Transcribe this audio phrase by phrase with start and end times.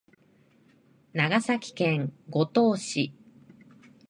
[1.13, 3.13] 長崎県五島市